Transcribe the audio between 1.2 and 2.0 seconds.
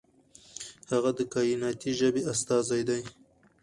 کائناتي